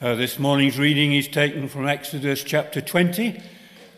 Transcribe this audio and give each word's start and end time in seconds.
Uh, 0.00 0.14
this 0.14 0.38
morning's 0.38 0.78
reading 0.78 1.12
is 1.12 1.26
taken 1.26 1.68
from 1.68 1.88
Exodus 1.88 2.44
chapter 2.44 2.80
20, 2.80 3.42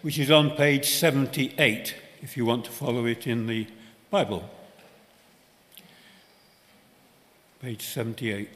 which 0.01 0.19
is 0.19 0.31
on 0.31 0.51
page 0.53 0.89
78, 0.89 1.95
if 2.23 2.39
you 2.39 2.47
want 2.47 2.65
to 2.65 2.71
follow 2.71 3.05
it 3.05 3.27
in 3.27 3.47
the 3.47 3.67
Bible. 4.11 4.49
Page 7.61 7.83
78. 7.83 8.49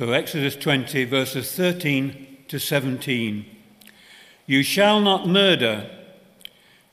So, 0.00 0.12
Exodus 0.12 0.56
20, 0.56 1.04
verses 1.04 1.54
13 1.54 2.38
to 2.48 2.58
17. 2.58 3.44
You 4.46 4.62
shall 4.62 4.98
not 4.98 5.28
murder. 5.28 5.90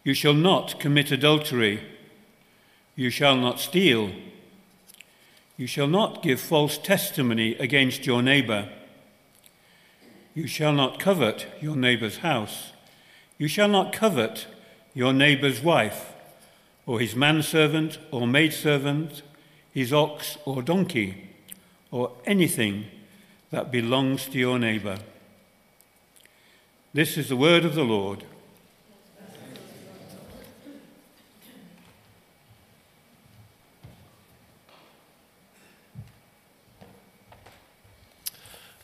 You 0.04 0.14
shall 0.14 0.34
not 0.34 0.78
commit 0.78 1.10
adultery. 1.10 1.82
You 2.98 3.10
shall 3.10 3.38
not 3.38 3.62
steal. 3.62 4.12
You 5.56 5.68
shall 5.68 5.88
not 5.88 6.22
give 6.22 6.42
false 6.42 6.78
testimony 6.78 7.56
against 7.56 8.06
your 8.06 8.22
neighbor. 8.22 8.68
You 10.36 10.46
shall 10.46 10.74
not 10.74 11.00
covet 11.00 11.48
your 11.62 11.78
neighbor's 11.78 12.18
house. 12.18 12.74
You 13.38 13.48
shall 13.48 13.70
not 13.70 13.94
covet 13.94 14.48
your 14.94 15.14
neighbor's 15.14 15.62
wife, 15.62 16.12
or 16.86 17.00
his 17.00 17.16
manservant 17.16 18.00
or 18.12 18.28
maidservant, 18.28 19.22
his 19.72 19.94
ox 19.94 20.38
or 20.44 20.62
donkey 20.62 21.30
or 21.90 22.12
anything 22.26 22.88
that 23.52 23.72
belongs 23.72 24.26
to 24.26 24.38
your 24.38 24.60
neighbor. 24.60 24.98
This 26.94 27.18
is 27.18 27.30
the 27.30 27.36
word 27.36 27.64
of 27.64 27.76
the 27.76 27.84
Lord. 27.84 28.24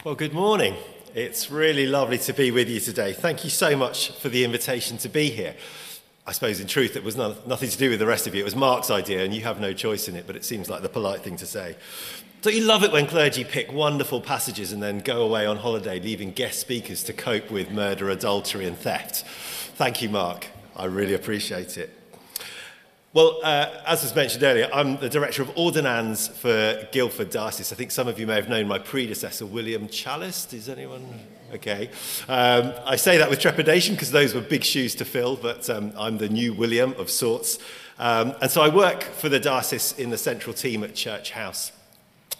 Well, 0.04 0.16
good 0.16 0.34
morning. 0.34 0.76
It's 1.16 1.50
really 1.50 1.86
lovely 1.86 2.18
to 2.18 2.34
be 2.34 2.52
with 2.52 2.68
you 2.68 2.82
today. 2.82 3.14
Thank 3.14 3.46
you 3.46 3.50
so 3.50 3.78
much 3.78 4.12
for 4.12 4.28
the 4.28 4.44
invitation 4.44 4.98
to 4.98 5.08
be 5.08 5.30
here. 5.30 5.56
I 6.26 6.32
suppose, 6.32 6.62
in 6.62 6.68
truth, 6.68 6.96
it 6.96 7.04
was 7.04 7.18
no, 7.18 7.36
nothing 7.46 7.70
to 7.70 7.78
do 7.78 7.90
with 7.90 8.00
the 8.00 8.06
rest 8.06 8.28
of 8.28 8.34
you. 8.34 8.42
It 8.42 8.46
was 8.46 8.56
Mark's 8.56 8.90
idea, 8.90 9.24
and 9.26 9.34
you 9.34 9.42
have 9.42 9.60
no 9.60 9.74
choice 9.74 10.08
in 10.08 10.16
it, 10.16 10.26
but 10.26 10.38
it 10.38 10.46
seems 10.46 10.70
like 10.70 10.82
the 10.82 10.90
polite 10.90 11.22
thing 11.22 11.36
to 11.38 11.46
say. 11.46 11.76
Don't 12.42 12.56
you 12.56 12.64
love 12.64 12.84
it 12.84 12.92
when 12.92 13.08
clergy 13.08 13.44
pick 13.44 13.72
wonderful 13.72 14.22
passages 14.22 14.72
and 14.72 14.82
then 14.82 15.00
go 15.00 15.22
away 15.22 15.46
on 15.46 15.58
holiday, 15.58 16.00
leaving 16.00 16.32
guest 16.32 16.60
speakers 16.60 17.04
to 17.04 17.14
cope 17.14 17.52
with 17.52 17.72
murder, 17.72 18.10
adultery, 18.10 18.66
and 18.66 18.78
theft? 18.78 19.26
Thank 19.76 20.02
you, 20.02 20.10
Mark. 20.10 20.48
I 20.76 20.86
really 20.86 21.14
appreciate 21.14 21.78
it. 21.78 21.90
Well, 23.14 23.40
uh, 23.44 23.70
as 23.86 24.02
was 24.02 24.16
mentioned 24.16 24.44
earlier, 24.44 24.70
I'm 24.74 24.98
the 24.98 25.10
director 25.10 25.42
of 25.42 25.52
ordinands 25.56 26.30
for 26.30 26.88
Guildford 26.92 27.30
Diocese. 27.30 27.72
I 27.72 27.76
think 27.76 27.92
some 27.92 28.08
of 28.08 28.20
you 28.20 28.26
may 28.26 28.36
have 28.36 28.50
known 28.50 28.68
my 28.68 28.80
predecessor, 28.80 29.46
William 29.46 29.88
Chalice. 29.88 30.46
Does 30.46 30.68
anyone? 30.68 31.20
Okay. 31.54 31.92
Um, 32.28 32.74
I 32.84 32.96
say 32.96 33.20
that 33.20 33.30
with 33.30 33.40
trepidation 33.40 33.94
because 33.94 34.10
those 34.10 34.34
were 34.34 34.42
big 34.42 34.64
shoes 34.64 34.96
to 34.96 35.06
fill, 35.06 35.36
but 35.36 35.70
um, 35.70 35.94
I'm 35.96 36.18
the 36.18 36.28
new 36.28 36.52
William 36.52 36.94
of 36.94 37.12
sorts. 37.12 37.60
Um, 38.00 38.34
and 38.42 38.50
so 38.50 38.64
I 38.64 38.70
work 38.70 39.04
for 39.04 39.30
the 39.30 39.40
diocese 39.40 39.94
in 40.00 40.10
the 40.10 40.18
central 40.18 40.56
team 40.56 40.84
at 40.84 40.96
Church 40.96 41.30
House. 41.30 41.72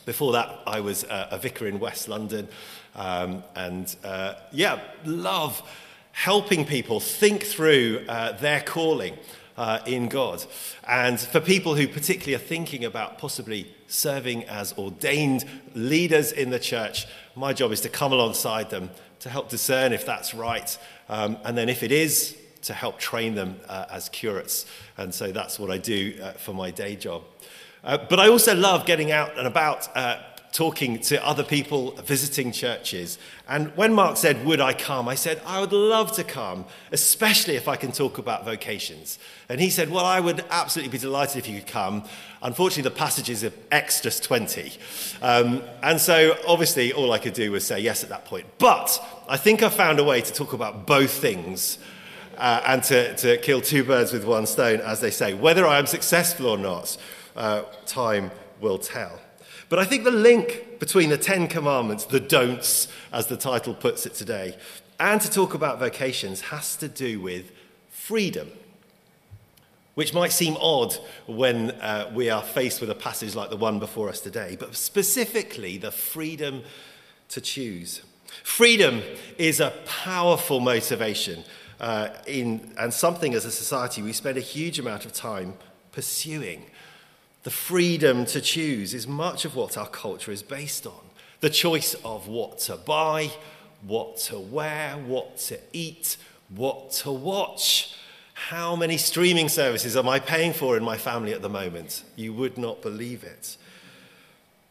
Before 0.06 0.32
that, 0.32 0.62
I 0.66 0.80
was 0.80 1.04
uh, 1.04 1.28
a 1.30 1.38
vicar 1.38 1.68
in 1.68 1.80
West 1.80 2.10
London. 2.10 2.48
Um, 2.96 3.44
and 3.56 3.96
uh, 4.04 4.34
yeah, 4.52 4.80
love 5.06 5.62
helping 6.14 6.66
people 6.66 7.00
think 7.00 7.44
through 7.44 8.06
uh, 8.10 8.32
their 8.34 8.62
calling 8.62 9.16
uh, 9.58 9.80
in 9.86 10.08
God. 10.08 10.44
And 10.88 11.20
for 11.20 11.40
people 11.40 11.76
who 11.76 11.88
particularly 11.88 12.36
are 12.36 12.48
thinking 12.48 12.86
about 12.86 13.18
possibly 13.18 13.74
serving 13.88 14.46
as 14.46 14.74
ordained 14.78 15.46
leaders 15.76 16.32
in 16.32 16.50
the 16.50 16.60
church, 16.60 17.06
my 17.36 17.54
job 17.54 17.72
is 17.72 17.82
to 17.82 17.90
come 17.90 18.14
alongside 18.14 18.70
them 18.70 18.90
to 19.20 19.30
help 19.30 19.50
discern 19.50 19.94
if 19.94 20.06
that's 20.06 20.34
right. 20.34 20.78
Um, 21.10 21.38
and 21.44 21.58
then 21.58 21.70
if 21.70 21.84
it 21.84 21.92
is, 21.92 22.38
to 22.64 22.74
help 22.74 22.98
train 22.98 23.36
them 23.36 23.60
uh, 23.68 23.86
as 23.92 24.10
curates. 24.10 24.66
And 24.98 25.14
so 25.14 25.32
that's 25.32 25.60
what 25.60 25.70
I 25.70 25.78
do 25.78 26.18
uh, 26.22 26.32
for 26.32 26.54
my 26.54 26.72
day 26.72 26.96
job. 26.96 27.24
Uh, 27.84 27.98
but 28.10 28.20
I 28.20 28.30
also 28.30 28.56
love 28.56 28.86
getting 28.86 29.12
out 29.12 29.38
and 29.38 29.46
about, 29.46 29.96
uh, 29.98 30.18
talking 30.54 31.00
to 31.00 31.26
other 31.26 31.44
people, 31.44 31.92
visiting 32.04 32.52
churches. 32.52 33.18
And 33.50 33.76
when 33.76 33.92
Mark 33.92 34.18
said, 34.18 34.46
Would 34.46 34.62
I 34.62 34.74
come? 34.74 35.10
I 35.10 35.16
said, 35.16 35.42
I 35.46 35.60
would 35.60 35.74
love 35.74 36.12
to 36.14 36.24
come, 36.24 36.66
especially 36.92 37.56
if 37.56 37.68
I 37.68 37.76
can 37.76 37.92
talk 37.92 38.20
about 38.20 38.46
vocations. 38.46 39.18
And 39.50 39.60
he 39.60 39.72
said, 39.72 39.90
Well, 39.90 40.06
I 40.06 40.20
would 40.20 40.46
absolutely 40.52 40.92
be 40.92 41.00
delighted 41.00 41.38
if 41.38 41.50
you 41.50 41.60
could 41.60 41.68
come. 41.68 42.04
Unfortunately, 42.44 42.84
the 42.84 42.96
passages 42.96 43.44
are 43.44 43.52
Exodus 43.72 44.20
20. 44.20 44.74
Um, 45.24 45.64
and 45.82 46.00
so 46.00 46.38
obviously, 46.48 46.94
all 46.94 47.12
I 47.12 47.18
could 47.18 47.34
do 47.34 47.52
was 47.52 47.66
say 47.66 47.80
yes 47.80 48.04
at 48.04 48.10
that 48.10 48.26
point. 48.26 48.46
But 48.60 49.04
I 49.28 49.38
think 49.38 49.64
I 49.64 49.70
found 49.70 50.00
a 50.00 50.04
way 50.04 50.22
to 50.22 50.34
talk 50.34 50.54
about 50.54 50.86
both 50.86 51.12
things. 51.12 51.80
Uh, 52.36 52.64
and 52.66 52.82
to, 52.82 53.16
to 53.16 53.38
kill 53.38 53.62
two 53.62 53.84
birds 53.84 54.12
with 54.12 54.26
one 54.26 54.48
stone, 54.48 54.82
as 54.82 55.00
they 55.02 55.12
say, 55.12 55.36
whether 55.36 55.68
I 55.68 55.78
am 55.78 55.86
successful 55.86 56.48
or 56.48 56.58
not 56.58 56.98
uh, 57.36 57.62
time 57.86 58.32
will 58.60 58.80
tell. 58.80 59.20
But 59.70 59.80
I 59.80 59.86
think 59.86 60.04
the 60.04 60.12
link 60.12 60.80
between 60.80 61.10
the 61.10 61.18
Ten 61.18 61.48
Commandments, 61.48 62.06
the 62.06 62.20
don'ts, 62.20 62.88
as 63.12 63.28
the 63.28 63.38
title 63.38 63.74
puts 63.74 64.06
it 64.06 64.14
today, 64.14 64.58
and 65.00 65.20
to 65.22 65.30
talk 65.30 65.54
about 65.54 65.80
vocations 65.80 66.42
has 66.42 66.76
to 66.78 66.88
do 66.88 67.20
with 67.20 67.52
freedom, 67.90 68.52
which 69.96 70.14
might 70.14 70.32
seem 70.32 70.58
odd 70.60 70.96
when 71.26 71.72
uh, 71.72 72.12
we 72.14 72.30
are 72.30 72.44
faced 72.44 72.82
with 72.82 72.90
a 72.90 72.96
passage 72.96 73.36
like 73.36 73.50
the 73.50 73.58
one 73.58 73.80
before 73.80 74.10
us 74.10 74.20
today, 74.20 74.58
but 74.60 74.76
specifically 74.76 75.78
the 75.78 75.92
freedom 75.92 76.64
to 77.30 77.42
choose. 77.42 78.02
Freedom 78.44 79.02
is 79.38 79.60
a 79.60 79.74
powerful 79.86 80.60
motivation 80.60 81.44
uh, 81.80 82.10
in, 82.28 82.74
and 82.78 82.94
something 82.94 83.34
as 83.34 83.46
a 83.46 83.52
society 83.52 84.02
we 84.02 84.14
spend 84.14 84.38
a 84.38 84.42
huge 84.42 84.80
amount 84.80 85.06
of 85.06 85.14
time 85.14 85.54
pursuing. 85.92 86.66
The 87.44 87.52
freedom 87.52 88.26
to 88.28 88.40
choose 88.40 88.94
is 88.94 89.08
much 89.08 89.44
of 89.46 89.56
what 89.56 89.78
our 89.78 89.88
culture 89.88 90.32
is 90.32 90.42
based 90.42 90.88
on. 90.88 91.02
The 91.42 91.50
choice 91.50 91.94
of 92.06 92.28
what 92.28 92.60
to 92.60 92.78
buy, 92.78 93.32
what 93.86 94.18
to 94.18 94.40
wear, 94.40 94.94
what 94.94 95.38
to 95.40 95.60
eat, 95.74 96.16
what 96.50 96.92
to 96.92 97.12
watch. 97.12 97.96
How 98.34 98.76
many 98.76 98.98
streaming 98.98 99.50
services 99.50 99.98
am 99.98 100.08
I 100.08 100.20
paying 100.20 100.54
for 100.54 100.78
in 100.78 100.84
my 100.84 100.98
family 100.98 101.34
at 101.34 101.42
the 101.42 101.50
moment? 101.50 102.04
You 102.16 102.34
would 102.34 102.58
not 102.58 102.82
believe 102.82 103.24
it. 103.24 103.58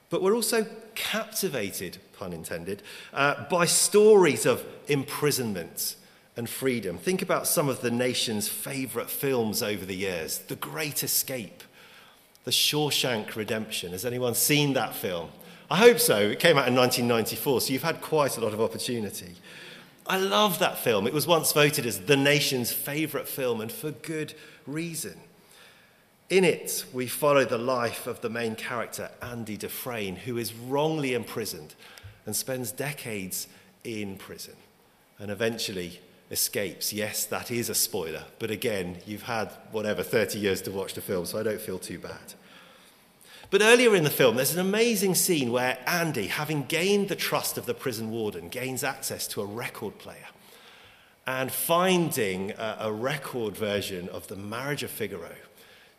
But 0.08 0.22
we're 0.22 0.34
also 0.34 0.66
captivated, 0.94 1.98
pun 2.18 2.32
intended, 2.32 2.82
uh, 3.12 3.44
by 3.50 3.66
stories 3.66 4.46
of 4.46 4.64
imprisonment 4.88 5.96
and 6.36 6.48
freedom. 6.48 6.98
Think 6.98 7.22
about 7.22 7.46
some 7.46 7.68
of 7.68 7.82
the 7.82 7.90
nation's 7.90 8.48
favourite 8.48 9.10
films 9.10 9.62
over 9.62 9.84
the 9.84 9.96
years 9.96 10.38
The 10.38 10.56
Great 10.56 11.02
Escape, 11.02 11.62
the 12.44 12.50
Shawshank 12.50 13.34
Redemption. 13.36 13.92
Has 13.92 14.04
anyone 14.04 14.34
seen 14.34 14.72
that 14.74 14.94
film? 14.94 15.30
I 15.70 15.76
hope 15.76 15.98
so. 15.98 16.18
It 16.18 16.38
came 16.38 16.58
out 16.58 16.68
in 16.68 16.74
1994, 16.74 17.60
so 17.62 17.72
you've 17.72 17.82
had 17.82 18.00
quite 18.00 18.36
a 18.36 18.40
lot 18.40 18.52
of 18.52 18.60
opportunity. 18.60 19.36
I 20.06 20.18
love 20.18 20.58
that 20.58 20.78
film. 20.78 21.06
It 21.06 21.14
was 21.14 21.26
once 21.26 21.52
voted 21.52 21.86
as 21.86 22.00
the 22.00 22.16
nation's 22.16 22.72
favourite 22.72 23.28
film, 23.28 23.60
and 23.60 23.70
for 23.70 23.92
good 23.92 24.34
reason. 24.66 25.18
In 26.28 26.44
it, 26.44 26.84
we 26.92 27.06
follow 27.06 27.44
the 27.44 27.58
life 27.58 28.06
of 28.06 28.20
the 28.20 28.30
main 28.30 28.56
character, 28.56 29.10
Andy 29.20 29.56
Dufresne, 29.56 30.16
who 30.16 30.38
is 30.38 30.54
wrongly 30.54 31.14
imprisoned 31.14 31.74
and 32.26 32.34
spends 32.34 32.72
decades 32.72 33.48
in 33.84 34.16
prison 34.16 34.54
and 35.18 35.30
eventually 35.30 36.00
escapes. 36.32 36.92
Yes, 36.92 37.26
that 37.26 37.50
is 37.50 37.68
a 37.68 37.74
spoiler, 37.74 38.24
but 38.38 38.50
again, 38.50 38.96
you've 39.06 39.24
had 39.24 39.52
whatever 39.70 40.02
30 40.02 40.38
years 40.38 40.62
to 40.62 40.70
watch 40.70 40.94
the 40.94 41.02
film, 41.02 41.26
so 41.26 41.38
I 41.38 41.42
don't 41.42 41.60
feel 41.60 41.78
too 41.78 41.98
bad. 41.98 42.34
But 43.50 43.60
earlier 43.60 43.94
in 43.94 44.02
the 44.02 44.10
film, 44.10 44.36
there's 44.36 44.54
an 44.54 44.60
amazing 44.60 45.14
scene 45.14 45.52
where 45.52 45.78
Andy, 45.86 46.28
having 46.28 46.62
gained 46.62 47.10
the 47.10 47.16
trust 47.16 47.58
of 47.58 47.66
the 47.66 47.74
prison 47.74 48.10
warden, 48.10 48.48
gains 48.48 48.82
access 48.82 49.26
to 49.28 49.42
a 49.42 49.46
record 49.46 49.98
player. 49.98 50.28
And 51.26 51.52
finding 51.52 52.52
a, 52.58 52.90
record 52.90 53.54
version 53.54 54.08
of 54.08 54.26
The 54.26 54.36
Marriage 54.36 54.82
of 54.82 54.90
Figaro, 54.90 55.34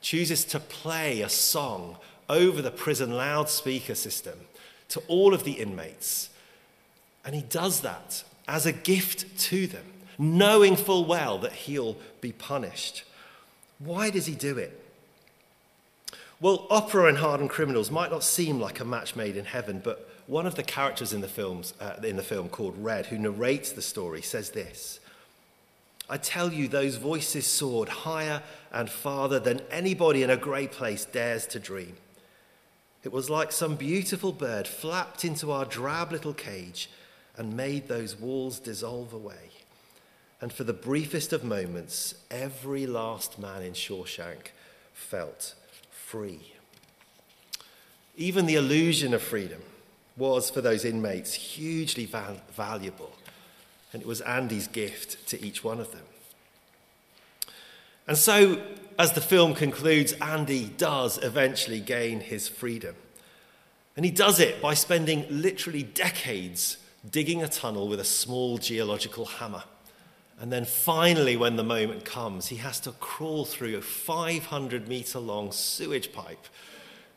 chooses 0.02 0.44
to 0.46 0.60
play 0.60 1.22
a 1.22 1.30
song 1.30 1.98
over 2.28 2.62
the 2.62 2.72
prison 2.72 3.16
loudspeaker 3.16 3.96
system 3.96 4.40
to 4.90 5.02
all 5.08 5.34
of 5.34 5.44
the 5.44 5.54
inmates. 5.54 6.30
And 7.24 7.36
he 7.36 7.44
does 7.44 7.82
that 7.82 8.24
as 8.48 8.66
a 8.66 8.74
gift 8.74 9.38
to 9.40 9.68
them 9.68 9.93
knowing 10.18 10.76
full 10.76 11.06
well 11.06 11.38
that 11.40 11.54
he'll 11.54 11.98
be 12.22 12.32
punished. 12.32 13.04
Why 13.80 14.10
does 14.10 14.26
he 14.26 14.36
do 14.36 14.58
it? 14.58 14.80
Well, 16.40 16.68
opera 16.70 17.08
and 17.08 17.18
hardened 17.18 17.50
criminals 17.50 17.90
might 17.90 18.12
not 18.12 18.24
seem 18.24 18.60
like 18.60 18.80
a 18.80 18.86
match 18.86 19.16
made 19.16 19.38
in 19.38 19.46
heaven, 19.46 19.82
but 19.84 20.10
one 20.28 20.46
of 20.46 20.56
the 20.56 20.64
characters 20.64 21.14
in 21.14 21.22
the, 21.22 21.28
films, 21.28 21.74
uh, 21.80 21.96
in 22.04 22.16
the 22.16 22.24
film 22.24 22.50
called 22.50 22.76
Red, 22.78 23.06
who 23.06 23.18
narrates 23.18 23.72
the 23.72 23.82
story, 23.82 24.22
says 24.22 24.52
this 24.52 25.00
I 26.10 26.18
tell 26.18 26.52
you, 26.52 26.68
those 26.68 26.98
voices 26.98 27.46
soared 27.46 27.90
higher 27.90 28.44
and 28.72 28.90
farther 28.90 29.40
than 29.40 29.62
anybody 29.72 30.22
in 30.22 30.30
a 30.30 30.38
grey 30.38 30.68
place 30.68 31.06
dares 31.06 31.48
to 31.48 31.60
dream. 31.60 31.96
It 33.04 33.12
was 33.12 33.30
like 33.30 33.52
some 33.52 33.76
beautiful 33.76 34.32
bird 34.32 34.68
flapped 34.68 35.26
into 35.26 35.52
our 35.52 35.66
drab 35.66 36.12
little 36.12 36.34
cage 36.34 36.90
and 37.38 37.58
made 37.58 37.88
those 37.88 38.18
walls 38.18 38.60
dissolve 38.60 39.14
away. 39.14 39.53
And 40.44 40.52
for 40.52 40.66
the 40.66 40.74
briefest 40.74 41.32
of 41.32 41.46
moments, 41.46 42.16
every 42.30 42.86
last 42.86 43.40
man 43.40 43.62
in 43.62 43.72
Shawshank 43.72 44.48
felt 44.92 45.56
free. 45.90 46.52
Even 48.18 48.46
the 48.46 48.56
illusion 48.56 49.14
of 49.14 49.22
freedom 49.22 49.62
was 50.18 50.50
for 50.50 50.60
those 50.60 50.84
inmates 50.84 51.34
hugely 51.34 52.04
val- 52.04 52.42
valuable, 52.52 53.14
and 53.94 54.02
it 54.02 54.06
was 54.06 54.20
Andy's 54.20 54.68
gift 54.68 55.26
to 55.30 55.42
each 55.42 55.64
one 55.64 55.80
of 55.80 55.94
them. 55.94 56.04
And 58.06 58.18
so, 58.18 58.62
as 59.00 59.14
the 59.14 59.22
film 59.22 59.54
concludes, 59.54 60.12
Andy 60.20 60.66
does 60.66 61.24
eventually 61.24 61.80
gain 61.80 62.20
his 62.20 62.50
freedom. 62.50 62.96
And 63.96 64.04
he 64.04 64.12
does 64.12 64.42
it 64.42 64.62
by 64.62 64.74
spending 64.74 65.26
literally 65.30 65.84
decades 65.84 66.80
digging 67.10 67.42
a 67.42 67.48
tunnel 67.48 67.88
with 67.88 68.02
a 68.02 68.04
small 68.04 68.58
geological 68.58 69.24
hammer. 69.24 69.64
And 70.40 70.52
then 70.52 70.66
finally, 70.66 71.38
when 71.38 71.56
the 71.56 71.64
moment 71.64 72.06
comes, 72.06 72.48
he 72.48 72.58
has 72.58 72.80
to 72.82 72.92
crawl 72.94 73.46
through 73.46 73.78
a 73.78 73.82
500 73.82 74.88
meter 74.88 75.20
long 75.20 75.52
sewage 75.52 76.12
pipe 76.12 76.48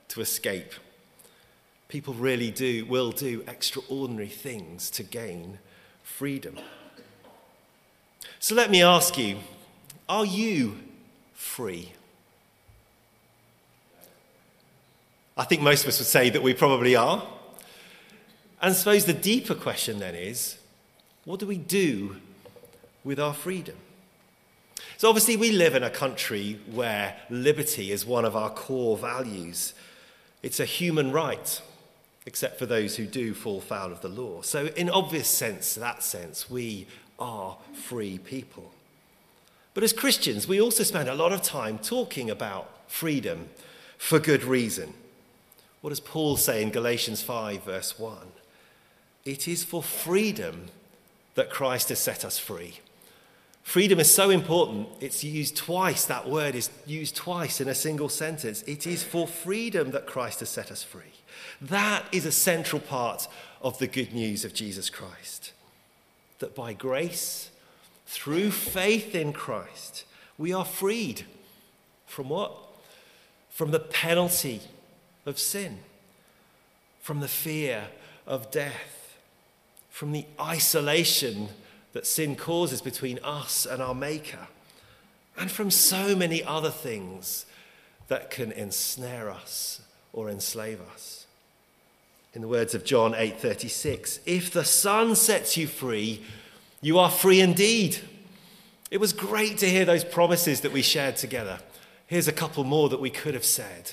to 0.09 0.21
escape. 0.21 0.73
People 1.89 2.15
really 2.15 2.51
do, 2.51 2.85
will 2.87 3.13
do 3.13 3.43
extraordinary 3.49 4.29
things 4.29 4.91
to 4.91 5.03
gain 5.03 5.59
freedom. 6.03 6.57
So 8.39 8.55
let 8.55 8.71
me 8.71 8.83
ask 8.83 9.17
you 9.19 9.39
are 10.09 10.25
you 10.25 10.79
free? 11.35 11.93
I 15.37 15.45
think 15.45 15.63
most 15.63 15.83
of 15.83 15.89
us 15.89 15.99
would 15.99 16.07
say 16.07 16.31
that 16.31 16.43
we 16.43 16.55
probably 16.55 16.97
are. 16.97 17.23
And 18.63 18.75
suppose 18.75 19.05
the 19.05 19.13
deeper 19.13 19.55
question 19.55 19.99
then 19.99 20.15
is 20.15 20.59
what 21.25 21.41
do 21.41 21.47
we 21.47 21.59
do 21.59 22.17
with 23.07 23.21
our 23.21 23.33
freedom? 23.33 23.77
So, 24.99 25.09
obviously, 25.09 25.37
we 25.37 25.53
live 25.53 25.75
in 25.75 25.83
a 25.83 25.91
country 25.91 26.59
where 26.71 27.17
liberty 27.31 27.93
is 27.93 28.05
one 28.05 28.25
of 28.25 28.35
our 28.35 28.51
core 28.51 28.97
values. 28.97 29.75
It's 30.43 30.59
a 30.59 30.65
human 30.65 31.13
right, 31.13 31.61
except 32.27 32.59
for 32.59 32.67
those 32.67 32.97
who 32.97 33.07
do 33.07 33.33
fall 33.33 33.61
foul 33.61 33.93
of 33.93 34.01
the 34.01 34.09
law. 34.09 34.43
So, 34.43 34.67
in 34.77 34.91
obvious 34.91 35.29
sense, 35.29 35.75
that 35.77 36.03
sense, 36.03 36.51
we 36.51 36.87
are 37.19 37.57
free 37.75 38.19
people. 38.19 38.73
But 39.75 39.85
as 39.85 39.93
Christians, 39.93 40.49
we 40.49 40.61
also 40.61 40.83
spend 40.83 41.09
a 41.09 41.15
lot 41.15 41.33
of 41.33 41.43
time 41.43 41.79
talking 41.79 42.31
about 42.31 42.91
freedom 42.91 43.51
for 43.99 44.19
good 44.19 44.45
reason. 44.45 44.95
What 45.83 45.91
does 45.91 46.01
Paul 46.01 46.37
say 46.37 46.63
in 46.63 46.71
Galatians 46.71 47.23
5, 47.23 47.63
verse 47.65 47.99
1? 47.99 48.17
It 49.25 49.47
is 49.47 49.63
for 49.63 49.83
freedom 49.83 50.67
that 51.35 51.51
Christ 51.51 51.91
has 51.91 51.99
set 51.99 52.25
us 52.25 52.39
free. 52.39 52.81
Freedom 53.67 53.99
is 53.99 54.15
so 54.15 54.31
important, 54.31 54.87
it's 55.01 55.25
used 55.25 55.57
twice. 55.57 56.05
That 56.05 56.31
word 56.31 56.55
is 56.55 56.71
used 56.87 57.17
twice 57.17 57.61
in 57.61 57.67
a 57.67 57.75
single 57.75 58.09
sentence. 58.09 58.63
It 58.63 58.87
is 58.87 59.03
for 59.03 59.27
freedom 59.27 59.91
that 59.91 60.07
Christ 60.07 60.39
has 60.39 60.51
set 60.51 60.71
us 60.71 60.85
free. 60.85 61.13
That 61.61 62.05
is 62.13 62.25
a 62.25 62.31
central 62.31 62.81
part 62.81 63.27
of 63.61 63.81
the 63.81 63.89
good 63.89 64.15
news 64.15 64.45
of 64.45 64.55
Jesus 64.55 64.89
Christ. 64.89 65.53
That 66.39 66.55
by 66.55 66.75
grace, 66.75 67.51
through 68.07 68.53
faith 68.53 69.17
in 69.17 69.33
Christ, 69.33 70.05
we 70.39 70.53
are 70.53 70.65
freed 70.65 71.25
from 72.07 72.29
what? 72.29 72.57
From 73.51 73.73
the 73.73 73.81
penalty 73.81 74.61
of 75.27 75.41
sin, 75.41 75.81
from 77.01 77.19
the 77.19 77.27
fear 77.27 77.89
of 78.29 78.53
death, 78.53 79.17
from 79.91 80.13
the 80.13 80.25
isolation 80.41 81.49
that 81.97 82.07
sin 82.07 82.37
causes 82.37 82.83
between 82.83 83.19
us 83.25 83.65
and 83.65 83.81
our 83.81 83.95
Maker, 83.95 84.49
and 85.35 85.51
from 85.51 85.71
so 85.71 86.15
many 86.15 86.45
other 86.45 86.69
things 86.69 87.47
that 88.09 88.31
can 88.31 88.53
ensnare 88.53 89.31
us 89.31 89.81
or 90.13 90.29
enslave 90.29 90.79
us. 90.93 91.25
In 92.35 92.43
the 92.43 92.49
words 92.49 92.75
of 92.75 92.85
John 92.85 93.15
8:36, 93.15 94.21
if 94.27 94.51
the 94.51 94.63
Son 94.63 95.17
sets 95.17 95.57
you 95.57 95.67
free, 95.67 96.23
you 96.83 96.99
are 96.99 97.11
free 97.11 97.41
indeed. 97.41 98.01
It 98.91 98.99
was 98.99 99.15
great 99.15 99.57
to 99.59 99.71
hear 99.71 99.87
those 99.87 100.05
promises 100.05 100.61
that 100.61 100.73
we 100.73 100.83
shared 100.83 101.17
together. 101.17 101.61
Here's 102.07 102.29
a 102.29 102.33
couple 102.33 102.63
more 102.63 102.91
that 102.91 103.01
we 103.01 103.09
could 103.09 103.33
have 103.33 103.47
said. 103.47 103.93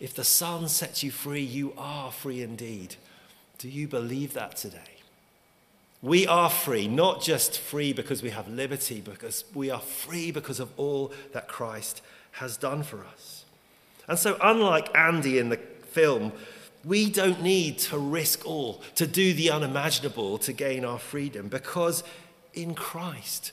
If 0.00 0.14
the 0.14 0.24
Son 0.24 0.68
sets 0.68 1.04
you 1.04 1.12
free, 1.12 1.44
you 1.44 1.74
are 1.78 2.10
free 2.10 2.42
indeed. 2.42 2.96
Do 3.58 3.68
you 3.68 3.86
believe 3.86 4.32
that 4.32 4.56
today? 4.56 5.01
We 6.02 6.26
are 6.26 6.50
free, 6.50 6.88
not 6.88 7.22
just 7.22 7.58
free 7.58 7.92
because 7.92 8.22
we 8.22 8.30
have 8.30 8.48
liberty, 8.48 9.00
because 9.00 9.44
we 9.54 9.70
are 9.70 9.80
free 9.80 10.32
because 10.32 10.58
of 10.58 10.72
all 10.76 11.12
that 11.32 11.46
Christ 11.46 12.02
has 12.32 12.56
done 12.56 12.82
for 12.82 13.04
us. 13.04 13.44
And 14.08 14.18
so, 14.18 14.36
unlike 14.42 14.90
Andy 14.96 15.38
in 15.38 15.48
the 15.48 15.58
film, 15.58 16.32
we 16.84 17.08
don't 17.08 17.40
need 17.40 17.78
to 17.78 17.98
risk 17.98 18.44
all, 18.44 18.82
to 18.96 19.06
do 19.06 19.32
the 19.32 19.50
unimaginable 19.50 20.38
to 20.38 20.52
gain 20.52 20.84
our 20.84 20.98
freedom, 20.98 21.46
because 21.46 22.02
in 22.52 22.74
Christ, 22.74 23.52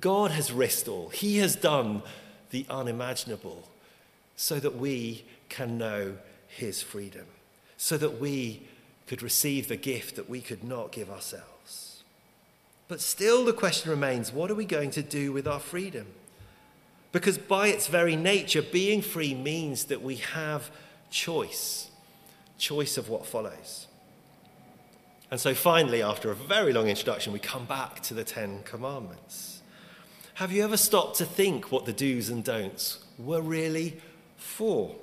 God 0.00 0.30
has 0.32 0.52
risked 0.52 0.86
all. 0.86 1.08
He 1.08 1.38
has 1.38 1.56
done 1.56 2.02
the 2.50 2.66
unimaginable 2.68 3.66
so 4.36 4.60
that 4.60 4.76
we 4.76 5.24
can 5.48 5.78
know 5.78 6.18
his 6.46 6.82
freedom, 6.82 7.24
so 7.78 7.96
that 7.96 8.20
we 8.20 8.67
could 9.08 9.22
receive 9.22 9.66
the 9.66 9.76
gift 9.76 10.14
that 10.16 10.30
we 10.30 10.40
could 10.40 10.62
not 10.62 10.92
give 10.92 11.10
ourselves. 11.10 12.04
But 12.86 13.00
still, 13.00 13.44
the 13.44 13.52
question 13.52 13.90
remains 13.90 14.32
what 14.32 14.50
are 14.50 14.54
we 14.54 14.64
going 14.64 14.90
to 14.92 15.02
do 15.02 15.32
with 15.32 15.48
our 15.48 15.60
freedom? 15.60 16.06
Because 17.10 17.38
by 17.38 17.68
its 17.68 17.86
very 17.86 18.16
nature, 18.16 18.62
being 18.62 19.02
free 19.02 19.34
means 19.34 19.86
that 19.86 20.02
we 20.02 20.16
have 20.16 20.70
choice, 21.10 21.90
choice 22.58 22.98
of 22.98 23.08
what 23.08 23.26
follows. 23.26 23.86
And 25.30 25.40
so 25.40 25.54
finally, 25.54 26.02
after 26.02 26.30
a 26.30 26.34
very 26.34 26.72
long 26.72 26.88
introduction, 26.88 27.32
we 27.32 27.38
come 27.38 27.64
back 27.64 28.00
to 28.04 28.14
the 28.14 28.24
Ten 28.24 28.62
Commandments. 28.64 29.62
Have 30.34 30.52
you 30.52 30.62
ever 30.62 30.76
stopped 30.76 31.16
to 31.18 31.24
think 31.24 31.72
what 31.72 31.84
the 31.84 31.92
do's 31.92 32.28
and 32.28 32.44
don'ts 32.44 33.04
were 33.18 33.42
really 33.42 34.00
for? 34.36 34.94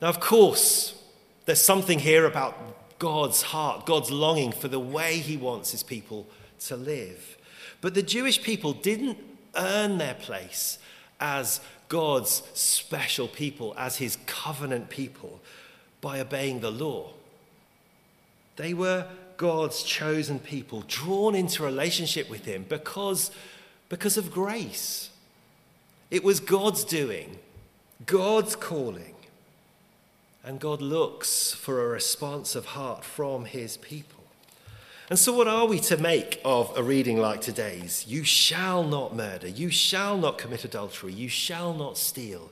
Now, 0.00 0.08
of 0.08 0.18
course, 0.18 1.01
there's 1.44 1.64
something 1.64 1.98
here 1.98 2.26
about 2.26 2.98
God's 2.98 3.42
heart, 3.42 3.86
God's 3.86 4.10
longing 4.10 4.52
for 4.52 4.68
the 4.68 4.78
way 4.78 5.18
he 5.18 5.36
wants 5.36 5.72
his 5.72 5.82
people 5.82 6.26
to 6.66 6.76
live. 6.76 7.36
But 7.80 7.94
the 7.94 8.02
Jewish 8.02 8.42
people 8.42 8.72
didn't 8.72 9.18
earn 9.56 9.98
their 9.98 10.14
place 10.14 10.78
as 11.20 11.60
God's 11.88 12.42
special 12.54 13.28
people, 13.28 13.74
as 13.76 13.96
his 13.96 14.16
covenant 14.26 14.88
people, 14.88 15.40
by 16.00 16.20
obeying 16.20 16.60
the 16.60 16.70
law. 16.70 17.10
They 18.56 18.72
were 18.72 19.08
God's 19.36 19.82
chosen 19.82 20.38
people, 20.38 20.84
drawn 20.86 21.34
into 21.34 21.64
relationship 21.64 22.30
with 22.30 22.44
him 22.44 22.64
because, 22.68 23.30
because 23.88 24.16
of 24.16 24.30
grace. 24.30 25.10
It 26.10 26.22
was 26.22 26.40
God's 26.40 26.84
doing, 26.84 27.38
God's 28.06 28.54
calling. 28.54 29.11
And 30.44 30.58
God 30.58 30.82
looks 30.82 31.52
for 31.52 31.82
a 31.82 31.88
responsive 31.88 32.66
heart 32.66 33.04
from 33.04 33.44
his 33.44 33.76
people. 33.76 34.24
And 35.08 35.18
so, 35.18 35.32
what 35.32 35.46
are 35.46 35.66
we 35.66 35.78
to 35.80 35.96
make 35.96 36.40
of 36.44 36.76
a 36.76 36.82
reading 36.82 37.18
like 37.18 37.40
today's? 37.40 38.06
You 38.08 38.24
shall 38.24 38.82
not 38.82 39.14
murder. 39.14 39.46
You 39.46 39.70
shall 39.70 40.16
not 40.16 40.38
commit 40.38 40.64
adultery. 40.64 41.12
You 41.12 41.28
shall 41.28 41.74
not 41.74 41.98
steal. 41.98 42.50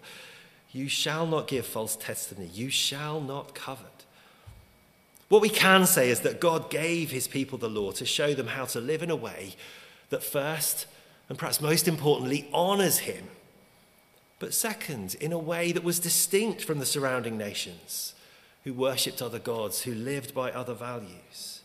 You 0.73 0.89
shall 0.89 1.27
not 1.27 1.49
give 1.49 1.67
false 1.67 1.97
testimony. 1.97 2.51
You 2.53 2.71
shall 2.71 3.21
not 3.21 3.55
covet. 3.55 4.05
What 5.29 5.43
we 5.43 5.49
can 5.49 5.87
say 5.87 6.11
is 6.11 6.21
that 6.21 6.41
God 6.41 6.71
gave 6.71 7.11
his 7.11 7.27
people 7.27 7.57
the 7.57 7.69
law 7.69 7.93
to 7.93 8.05
show 8.05 8.35
them 8.35 8.49
how 8.49 8.67
to 8.67 8.81
live 8.81 9.03
in 9.03 9.11
a 9.11 9.17
way 9.17 9.55
that 10.11 10.23
first, 10.23 10.87
and 11.29 11.39
perhaps 11.39 11.61
most 11.61 11.89
importantly, 11.89 12.49
honors 12.53 12.99
him 12.99 13.29
but 14.41 14.55
second, 14.55 15.15
in 15.21 15.33
a 15.33 15.39
way 15.39 15.71
that 15.71 15.85
was 15.85 16.01
distinct 16.01 16.65
from 16.65 16.79
the 16.79 16.87
surrounding 16.87 17.37
nations 17.37 18.15
who 18.65 18.73
worshipped 18.73 19.23
other 19.23 19.39
gods, 19.39 19.83
who 19.83 19.95
lived 19.95 20.35
by 20.35 20.51
other 20.51 20.75
values. 20.75 21.61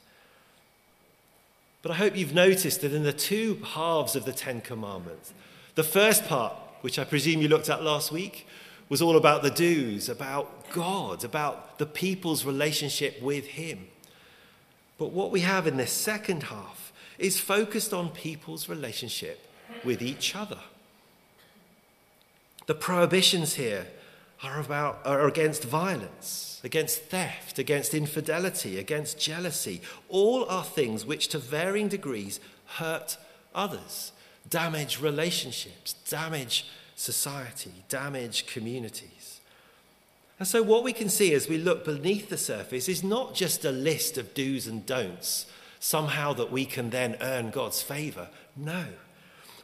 But 1.82 1.92
I 1.92 1.96
hope 1.96 2.18
you've 2.18 2.34
noticed 2.34 2.82
that 2.82 2.94
in 2.94 3.04
the 3.04 3.14
two 3.14 3.62
halves 3.64 4.16
of 4.16 4.26
the 4.26 4.34
Ten 4.34 4.60
Commandments, 4.60 5.34
the 5.76 5.84
first 5.84 6.26
part, 6.26 6.54
which 6.82 7.00
I 7.00 7.06
presume 7.06 7.42
you 7.42 7.48
looked 7.48 7.70
at 7.70 7.82
last 7.82 8.12
week, 8.12 8.46
was 8.90 9.02
all 9.02 9.16
about 9.16 9.42
the 9.42 9.52
do's, 9.52 10.10
about 10.10 10.70
God, 10.72 11.24
about 11.24 11.80
the 11.80 11.86
people's 11.86 12.44
relationship 12.44 13.22
with 13.22 13.46
Him. 13.46 13.88
But 14.98 15.12
what 15.12 15.32
we 15.32 15.42
have 15.42 15.66
in 15.66 15.78
this 15.78 15.92
second 15.92 16.44
half 16.44 16.92
is 17.18 17.40
focused 17.40 17.94
on 17.94 18.10
people's 18.10 18.68
relationship 18.68 19.50
with 19.86 20.02
each 20.02 20.36
other. 20.36 20.60
The 22.66 22.76
prohibitions 22.76 23.56
here 23.56 23.88
are, 24.44 24.60
about, 24.60 25.02
are 25.06 25.28
against 25.28 25.64
violence, 25.64 26.60
against 26.64 27.04
theft, 27.04 27.60
against 27.60 27.94
infidelity, 27.94 28.80
against 28.80 29.20
jealousy. 29.20 29.82
All 30.10 30.46
are 30.46 30.64
things 30.64 31.06
which, 31.06 31.28
to 31.30 31.40
varying 31.40 31.88
degrees, 31.88 32.40
hurt 32.66 33.18
others, 33.54 34.12
damage 34.50 35.00
relationships, 35.00 35.94
damage 36.10 36.68
society, 36.96 37.72
damage 37.90 38.48
communities. 38.48 39.42
And 40.38 40.48
so, 40.48 40.62
what 40.64 40.84
we 40.84 40.92
can 40.92 41.10
see 41.10 41.34
as 41.34 41.48
we 41.48 41.58
look 41.58 41.86
beneath 41.86 42.30
the 42.30 42.38
surface 42.38 42.90
is 42.90 43.04
not 43.04 43.36
just 43.36 43.64
a 43.64 43.72
list 43.72 44.18
of 44.18 44.34
do's 44.34 44.68
and 44.68 44.86
don'ts, 44.86 45.46
somehow 45.80 46.34
that 46.34 46.52
we 46.52 46.66
can 46.66 46.90
then 46.90 47.16
earn 47.22 47.52
God's 47.52 47.82
favor. 47.82 48.28
No. 48.56 48.86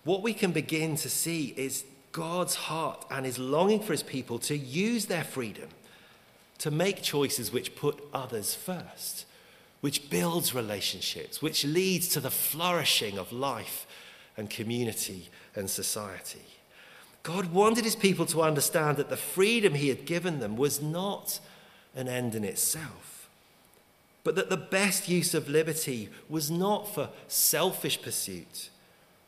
What 0.04 0.24
we 0.24 0.34
can 0.34 0.52
begin 0.52 0.96
to 0.98 1.10
see 1.10 1.54
is 1.58 1.84
God's 2.12 2.56
heart 2.56 3.06
and 3.10 3.26
his 3.26 3.40
longing 3.40 3.80
for 3.80 3.94
his 3.94 4.04
people 4.04 4.40
to 4.40 4.58
use 4.58 5.06
their 5.06 5.24
freedom 5.24 5.70
to 6.60 6.72
make 6.72 7.02
choices 7.02 7.52
which 7.52 7.76
put 7.76 8.04
others 8.14 8.54
first, 8.54 9.26
which 9.80 10.10
builds 10.10 10.54
relationships, 10.54 11.42
which 11.42 11.66
leads 11.66 12.08
to 12.10 12.20
the 12.20 12.30
flourishing 12.30 13.18
of 13.18 13.32
life 13.32 13.88
and 14.38 14.50
community 14.50 15.30
and 15.56 15.70
society. 15.70 16.46
God 17.24 17.52
wanted 17.52 17.84
his 17.84 17.96
people 17.96 18.26
to 18.28 18.42
understand 18.42 18.98
that 18.98 19.10
the 19.10 19.18
freedom 19.18 19.74
he 19.74 19.90
had 19.90 20.06
given 20.06 20.40
them 20.40 20.56
was 20.56 20.82
not 20.82 21.40
an 21.96 22.08
end 22.08 22.36
in 22.36 22.44
itself, 22.44 23.30
but 24.24 24.36
that 24.36 24.50
the 24.50 24.58
best 24.58 25.10
use 25.10 25.34
of 25.34 25.50
liberty 25.50 26.10
was 26.30 26.52
not 26.52 26.94
for 26.94 27.10
selfish 27.28 28.02
pursuit, 28.02 28.70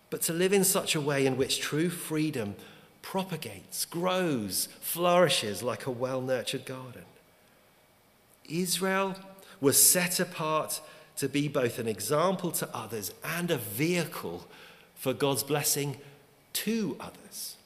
but 0.10 0.22
to 0.22 0.34
live 0.34 0.54
in 0.54 0.64
such 0.64 0.96
a 0.96 1.02
way 1.02 1.26
in 1.26 1.38
which 1.38 1.60
true 1.60 1.90
freedom 1.90 2.56
propagates, 3.04 3.86
grows, 3.86 4.68
flourishes 4.82 5.62
like 5.62 5.86
a 5.86 5.92
well 5.92 6.22
nurtured 6.22 6.66
garden. 6.66 7.04
Israel 8.50 9.16
was 9.62 9.82
set 9.82 10.20
apart 10.20 10.82
to 11.18 11.30
be 11.30 11.48
both 11.48 11.78
an 11.78 11.88
example 11.88 12.52
to 12.52 12.68
others 12.76 13.14
and 13.24 13.52
a 13.52 13.58
vehicle 13.58 14.48
for 14.96 15.14
God's 15.14 15.44
blessing 15.44 15.98
to 16.54 16.98
others. 17.00 17.58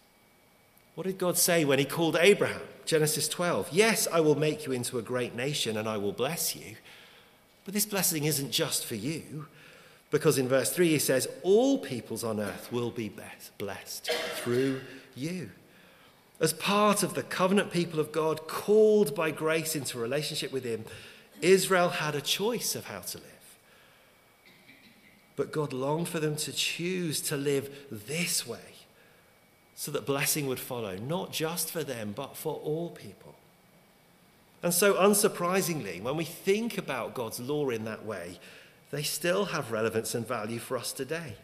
What 0.95 1.05
did 1.05 1.17
God 1.17 1.37
say 1.37 1.63
when 1.63 1.79
he 1.79 1.85
called 1.85 2.17
Abraham? 2.19 2.61
Genesis 2.85 3.27
12. 3.27 3.69
Yes, 3.71 4.07
I 4.11 4.19
will 4.19 4.35
make 4.35 4.65
you 4.65 4.71
into 4.71 4.97
a 4.97 5.01
great 5.01 5.35
nation 5.35 5.77
and 5.77 5.87
I 5.87 5.97
will 5.97 6.11
bless 6.11 6.55
you. 6.55 6.75
But 7.65 7.73
this 7.73 7.85
blessing 7.85 8.23
isn't 8.23 8.51
just 8.51 8.85
for 8.85 8.95
you, 8.95 9.47
because 10.09 10.37
in 10.37 10.47
verse 10.47 10.71
3 10.71 10.87
he 10.87 10.99
says, 10.99 11.27
All 11.43 11.77
peoples 11.77 12.23
on 12.23 12.39
earth 12.39 12.71
will 12.71 12.91
be 12.91 13.11
blessed 13.57 14.09
through 14.35 14.79
you. 15.17 15.51
As 16.39 16.53
part 16.53 17.01
of 17.01 17.15
the 17.15 17.23
covenant 17.23 17.71
people 17.71 17.99
of 17.99 18.11
God, 18.11 18.47
called 18.47 19.15
by 19.15 19.31
grace 19.31 19.75
into 19.75 19.97
relationship 19.97 20.51
with 20.51 20.63
him, 20.63 20.85
Israel 21.41 21.89
had 21.89 22.15
a 22.15 22.21
choice 22.21 22.75
of 22.75 22.85
how 22.85 22.99
to 22.99 23.17
live. 23.17 23.57
But 25.35 25.51
God 25.51 25.73
longed 25.73 26.09
for 26.09 26.19
them 26.19 26.35
to 26.37 26.51
choose 26.51 27.21
to 27.21 27.37
live 27.37 27.69
this 27.91 28.45
way 28.45 28.59
so 29.75 29.91
that 29.91 30.05
blessing 30.05 30.47
would 30.47 30.59
follow, 30.59 30.97
not 30.97 31.31
just 31.31 31.71
for 31.71 31.83
them, 31.83 32.11
but 32.15 32.35
for 32.35 32.55
all 32.55 32.89
people. 32.89 33.35
And 34.63 34.73
so, 34.73 34.95
unsurprisingly, 34.95 36.01
when 36.01 36.17
we 36.17 36.23
think 36.23 36.79
about 36.79 37.13
God's 37.13 37.39
law 37.39 37.69
in 37.69 37.85
that 37.85 38.03
way, 38.03 38.39
they 38.89 39.03
still 39.03 39.45
have 39.45 39.71
relevance 39.71 40.15
and 40.15 40.27
value 40.27 40.57
for 40.57 40.77
us 40.77 40.91
today. 40.91 41.35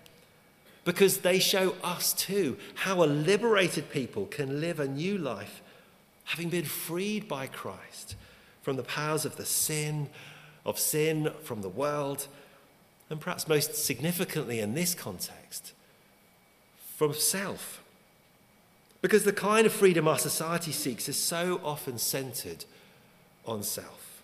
Because 0.86 1.20
they 1.20 1.40
show 1.40 1.76
us 1.84 2.12
too 2.14 2.58
how 2.76 3.04
a 3.04 3.06
liberated 3.06 3.90
people 3.90 4.26
can 4.26 4.60
live 4.60 4.80
a 4.80 4.88
new 4.88 5.18
life, 5.18 5.62
having 6.26 6.50
been 6.50 6.66
freed 6.66 7.28
by 7.28 7.48
Christ 7.48 8.16
from 8.62 8.76
the 8.76 8.84
powers 8.84 9.26
of 9.26 9.36
the 9.36 9.46
sin, 9.46 10.10
of 10.66 10.80
sin 10.80 11.32
from 11.44 11.62
the 11.62 11.70
world, 11.70 12.28
and 13.10 13.20
perhaps 13.20 13.48
most 13.48 13.76
significantly 13.76 14.60
in 14.60 14.74
this 14.74 14.94
context, 14.96 15.74
from 16.96 17.14
self. 17.14 17.82
Because 19.02 19.26
the 19.26 19.34
kind 19.34 19.66
of 19.66 19.74
freedom 19.74 20.08
our 20.08 20.18
society 20.18 20.72
seeks 20.72 21.10
is 21.10 21.18
so 21.18 21.60
often 21.64 21.98
centered 21.98 22.64
on 23.46 23.64
self. 23.64 24.22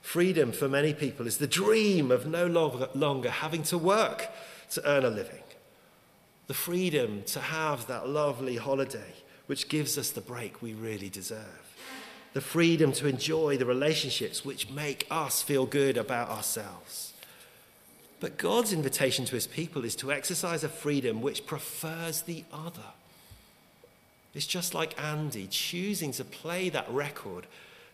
Freedom 0.00 0.50
for 0.50 0.68
many 0.68 0.94
people 0.94 1.26
is 1.26 1.36
the 1.36 1.46
dream 1.46 2.10
of 2.10 2.26
no 2.26 2.46
longer, 2.46 3.30
having 3.30 3.62
to 3.64 3.78
work 3.78 4.28
to 4.70 4.88
earn 4.88 5.04
a 5.04 5.10
living. 5.10 5.41
The 6.46 6.54
freedom 6.54 7.22
to 7.26 7.40
have 7.40 7.86
that 7.86 8.08
lovely 8.08 8.56
holiday 8.56 9.14
which 9.46 9.68
gives 9.68 9.98
us 9.98 10.10
the 10.10 10.20
break 10.20 10.62
we 10.62 10.74
really 10.74 11.08
deserve. 11.08 11.76
The 12.32 12.40
freedom 12.40 12.92
to 12.92 13.08
enjoy 13.08 13.56
the 13.56 13.66
relationships 13.66 14.44
which 14.44 14.70
make 14.70 15.06
us 15.10 15.42
feel 15.42 15.66
good 15.66 15.96
about 15.96 16.30
ourselves. 16.30 17.12
But 18.20 18.38
God's 18.38 18.72
invitation 18.72 19.24
to 19.26 19.34
his 19.34 19.46
people 19.46 19.84
is 19.84 19.96
to 19.96 20.12
exercise 20.12 20.64
a 20.64 20.68
freedom 20.68 21.20
which 21.20 21.46
prefers 21.46 22.22
the 22.22 22.44
other 22.52 22.92
it's 24.34 24.46
just 24.46 24.74
like 24.74 25.00
Andy 25.00 25.46
choosing 25.46 26.12
to 26.12 26.24
play 26.24 26.68
that 26.70 26.90
record, 26.90 27.46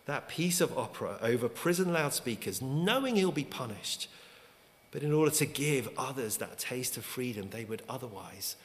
that 0.05 0.29
piece 0.29 0.61
of 0.61 0.77
opera 0.77 1.17
over 1.21 1.49
prison 1.49 1.91
loudspeakers, 1.91 2.61
knowing 2.61 3.15
he'll 3.15 3.31
be 3.31 3.43
punished, 3.43 4.07
but 4.91 5.03
in 5.03 5.13
order 5.13 5.31
to 5.31 5.45
give 5.45 5.89
others 5.97 6.37
that 6.37 6.57
taste 6.57 6.97
of 6.97 7.05
freedom 7.05 7.49
they 7.49 7.65
would 7.65 7.83
otherwise 7.87 8.55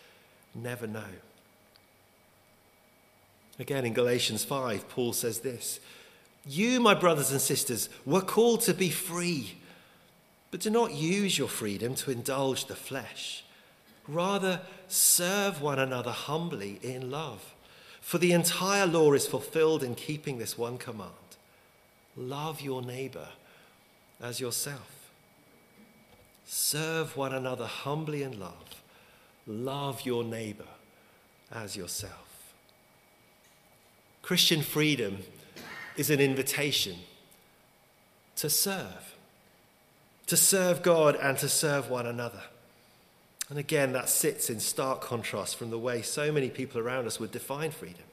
never 0.54 0.87
know. 0.87 1.02
Again, 3.59 3.85
in 3.85 3.93
Galatians 3.93 4.45
5, 4.45 4.88
Paul 4.88 5.12
says 5.12 5.40
this 5.40 5.81
You, 6.47 6.81
my 6.81 6.95
brothers 6.95 7.31
and 7.31 7.40
sisters, 7.40 7.88
were 8.04 8.21
called 8.21 8.62
to 8.62 8.75
be 8.75 8.90
free, 8.90 9.59
but 10.50 10.61
do 10.61 10.71
not 10.71 10.93
use 10.93 11.38
your 11.38 11.49
freedom 11.49 11.95
to 11.97 12.11
indulge 12.11 12.66
the 12.66 12.76
flesh. 12.76 13.45
Rather, 14.07 14.61
serve 14.88 15.62
one 15.62 15.78
another 15.78 16.11
humbly 16.11 16.78
in 16.83 17.11
love. 17.11 17.54
For 18.00 18.19
the 18.19 18.33
entire 18.33 18.87
law 18.87 19.12
is 19.14 19.26
fulfilled 19.26 19.83
in 19.83 19.95
keeping 19.95 20.38
this 20.38 20.59
one 20.59 20.78
command 20.78 21.12
love 22.16 22.61
your 22.61 22.81
neighbor 22.81 23.28
as 24.21 24.38
yourself. 24.38 24.94
Serve 26.57 27.17
one 27.17 27.35
another 27.35 27.67
humbly 27.67 28.23
in 28.23 28.39
love. 28.39 28.81
Love 29.45 30.03
your 30.07 30.23
neighbor 30.23 30.69
as 31.51 31.77
yourself. 31.77 32.55
Christian 34.23 34.63
freedom 34.63 35.19
is 35.97 36.11
an 36.11 36.21
invitation 36.21 36.95
to 38.37 38.49
serve, 38.49 39.17
to 40.29 40.37
serve 40.37 40.85
God 40.85 41.17
and 41.17 41.37
to 41.39 41.49
serve 41.49 41.91
one 41.91 42.07
another. 42.07 42.43
And 43.51 43.59
again, 43.59 43.93
that 43.93 44.09
sits 44.09 44.49
in 44.49 44.61
stark 44.61 45.01
contrast 45.01 45.57
from 45.57 45.71
the 45.71 45.79
way 45.79 46.03
so 46.03 46.31
many 46.31 46.51
people 46.51 46.81
around 46.81 47.09
us 47.09 47.19
would 47.19 47.33
define 47.33 47.73
freedom. 47.73 48.05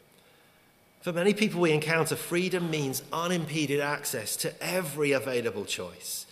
For 1.01 1.13
many 1.13 1.35
people 1.35 1.61
we 1.61 1.73
encounter, 1.73 2.15
freedom 2.15 2.71
means 2.71 3.03
unimpeded 3.13 3.79
access 3.79 4.35
to 4.37 4.51
every 4.63 5.11
available 5.11 5.65
choice 5.65 6.25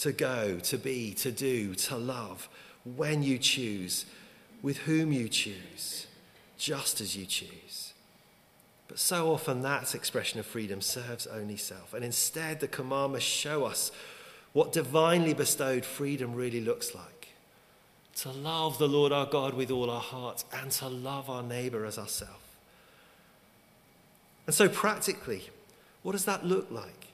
to 0.00 0.12
go, 0.12 0.58
to 0.58 0.78
be, 0.78 1.12
to 1.14 1.30
do, 1.30 1.74
to 1.74 1.96
love, 1.96 2.48
when 2.96 3.22
you 3.22 3.38
choose, 3.38 4.06
with 4.62 4.78
whom 4.78 5.12
you 5.12 5.28
choose, 5.28 6.06
just 6.58 7.00
as 7.00 7.16
you 7.16 7.26
choose. 7.26 7.92
But 8.88 8.98
so 8.98 9.32
often 9.32 9.62
that 9.62 9.94
expression 9.94 10.40
of 10.40 10.46
freedom 10.46 10.80
serves 10.80 11.26
only 11.26 11.56
self. 11.56 11.94
And 11.94 12.04
instead, 12.04 12.60
the 12.60 12.68
commandments 12.68 13.24
show 13.24 13.64
us 13.64 13.92
what 14.52 14.72
divinely 14.72 15.32
bestowed 15.32 15.84
freedom 15.84 16.34
really 16.34 16.60
looks 16.60 16.94
like 16.94 17.20
to 18.16 18.30
love 18.30 18.78
the 18.78 18.88
Lord 18.88 19.12
our 19.12 19.24
God 19.24 19.54
with 19.54 19.70
all 19.70 19.88
our 19.88 20.00
hearts 20.00 20.44
and 20.52 20.70
to 20.72 20.88
love 20.88 21.30
our 21.30 21.42
neighbor 21.42 21.86
as 21.86 21.98
ourselves. 21.98 22.34
And 24.46 24.54
so, 24.54 24.68
practically, 24.68 25.48
what 26.02 26.12
does 26.12 26.24
that 26.24 26.44
look 26.44 26.70
like? 26.70 27.09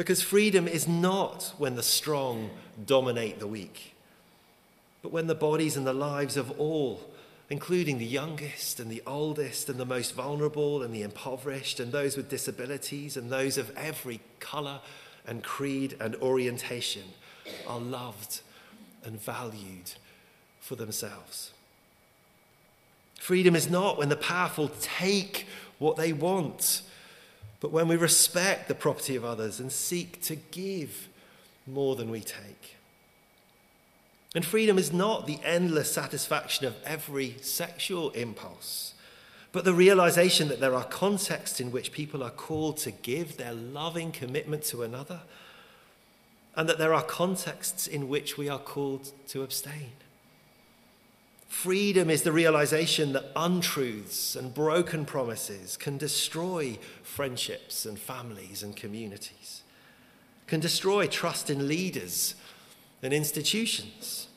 Because 0.00 0.22
freedom 0.22 0.66
is 0.66 0.88
not 0.88 1.52
when 1.58 1.76
the 1.76 1.82
strong 1.82 2.48
dominate 2.86 3.38
the 3.38 3.46
weak, 3.46 3.94
but 5.02 5.12
when 5.12 5.26
the 5.26 5.34
bodies 5.34 5.76
and 5.76 5.86
the 5.86 5.92
lives 5.92 6.38
of 6.38 6.58
all, 6.58 7.02
including 7.50 7.98
the 7.98 8.06
youngest 8.06 8.80
and 8.80 8.90
the 8.90 9.02
oldest 9.06 9.68
and 9.68 9.78
the 9.78 9.84
most 9.84 10.14
vulnerable 10.14 10.82
and 10.82 10.94
the 10.94 11.02
impoverished 11.02 11.80
and 11.80 11.92
those 11.92 12.16
with 12.16 12.30
disabilities 12.30 13.14
and 13.18 13.28
those 13.28 13.58
of 13.58 13.76
every 13.76 14.20
color 14.38 14.80
and 15.26 15.42
creed 15.42 15.94
and 16.00 16.16
orientation, 16.16 17.04
are 17.66 17.78
loved 17.78 18.40
and 19.04 19.20
valued 19.20 19.92
for 20.60 20.76
themselves. 20.76 21.52
Freedom 23.16 23.54
is 23.54 23.68
not 23.68 23.98
when 23.98 24.08
the 24.08 24.16
powerful 24.16 24.70
take 24.80 25.46
what 25.78 25.98
they 25.98 26.14
want, 26.14 26.80
but 27.60 27.72
when 27.72 27.88
we 27.88 27.96
respect 27.96 28.68
the 28.68 28.74
property 28.74 29.16
of 29.16 29.24
others 29.24 29.60
and 29.60 29.70
seek 29.70 30.20
to 30.22 30.36
give 30.36 31.08
more 31.66 31.94
than 31.94 32.10
we 32.10 32.20
take. 32.20 32.76
And 34.34 34.44
freedom 34.44 34.78
is 34.78 34.92
not 34.92 35.26
the 35.26 35.38
endless 35.44 35.92
satisfaction 35.92 36.66
of 36.66 36.76
every 36.84 37.36
sexual 37.40 38.10
impulse, 38.10 38.94
but 39.52 39.64
the 39.64 39.74
realization 39.74 40.48
that 40.48 40.60
there 40.60 40.74
are 40.74 40.84
contexts 40.84 41.60
in 41.60 41.72
which 41.72 41.92
people 41.92 42.22
are 42.22 42.30
called 42.30 42.76
to 42.78 42.92
give 42.92 43.36
their 43.36 43.52
loving 43.52 44.12
commitment 44.12 44.62
to 44.64 44.82
another, 44.82 45.20
and 46.54 46.68
that 46.68 46.78
there 46.78 46.94
are 46.94 47.02
contexts 47.02 47.86
in 47.86 48.08
which 48.08 48.38
we 48.38 48.48
are 48.48 48.58
called 48.58 49.10
to 49.28 49.42
abstain. 49.42 49.92
Freedom 51.50 52.08
is 52.08 52.22
the 52.22 52.30
realization 52.30 53.12
that 53.12 53.32
untruths 53.34 54.36
and 54.36 54.54
broken 54.54 55.04
promises 55.04 55.76
can 55.76 55.98
destroy 55.98 56.78
friendships 57.02 57.84
and 57.84 57.98
families 57.98 58.62
and 58.62 58.76
communities, 58.76 59.62
can 60.46 60.60
destroy 60.60 61.08
trust 61.08 61.50
in 61.50 61.66
leaders 61.66 62.36
and 63.02 63.12
institutions. 63.12 64.28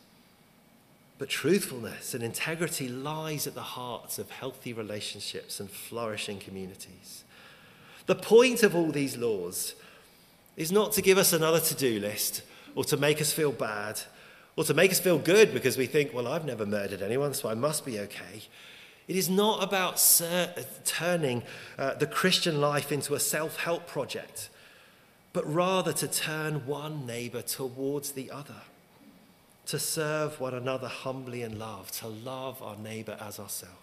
But 1.19 1.29
truthfulness 1.29 2.15
and 2.15 2.23
integrity 2.23 2.89
lies 2.89 3.45
at 3.45 3.53
the 3.53 3.61
hearts 3.61 4.17
of 4.17 4.31
healthy 4.31 4.73
relationships 4.73 5.59
and 5.59 5.69
flourishing 5.69 6.39
communities. 6.39 7.23
The 8.07 8.15
point 8.15 8.63
of 8.63 8.75
all 8.75 8.91
these 8.91 9.17
laws 9.17 9.75
is 10.57 10.71
not 10.71 10.93
to 10.93 11.01
give 11.03 11.19
us 11.19 11.31
another 11.31 11.59
to 11.59 11.75
do 11.75 11.99
list 11.99 12.41
or 12.73 12.83
to 12.85 12.97
make 12.97 13.21
us 13.21 13.31
feel 13.31 13.51
bad 13.51 14.01
or 14.55 14.63
to 14.63 14.73
make 14.73 14.91
us 14.91 14.99
feel 14.99 15.17
good 15.17 15.53
because 15.53 15.77
we 15.77 15.85
think, 15.85 16.13
well, 16.13 16.27
I've 16.27 16.45
never 16.45 16.65
murdered 16.65 17.01
anyone, 17.01 17.33
so 17.33 17.49
I 17.49 17.55
must 17.55 17.85
be 17.85 17.99
okay. 17.99 18.43
It 19.07 19.15
is 19.15 19.29
not 19.29 19.63
about 19.63 19.99
ser- 19.99 20.53
turning 20.85 21.43
uh, 21.77 21.95
the 21.95 22.07
Christian 22.07 22.61
life 22.61 22.91
into 22.91 23.15
a 23.15 23.19
self 23.19 23.57
help 23.57 23.87
project, 23.87 24.49
but 25.33 25.51
rather 25.51 25.91
to 25.93 26.07
turn 26.07 26.65
one 26.65 27.05
neighbor 27.05 27.41
towards 27.41 28.11
the 28.11 28.29
other, 28.31 28.61
to 29.65 29.79
serve 29.79 30.39
one 30.39 30.53
another 30.53 30.87
humbly 30.87 31.41
in 31.41 31.57
love, 31.57 31.91
to 31.91 32.07
love 32.07 32.61
our 32.61 32.77
neighbor 32.77 33.17
as 33.19 33.39
ourselves. 33.39 33.77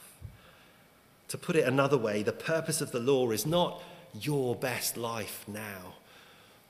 To 1.29 1.39
put 1.39 1.57
it 1.57 1.67
another 1.67 1.99
way, 1.99 2.23
the 2.23 2.33
purpose 2.33 2.81
of 2.81 2.93
the 2.93 2.99
law 2.99 3.31
is 3.31 3.45
not 3.45 3.83
your 4.21 4.55
best 4.55 4.97
life 4.97 5.45
now, 5.47 5.95